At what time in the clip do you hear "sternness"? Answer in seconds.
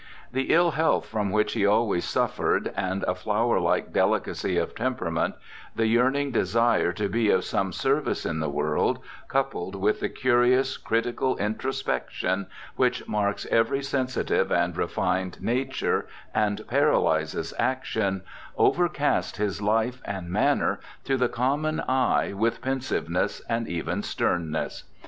24.01-24.83